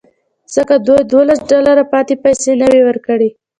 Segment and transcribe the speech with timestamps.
[0.55, 3.29] ځکه دوی دولس ډالره پاتې پیسې نه وې ورکړې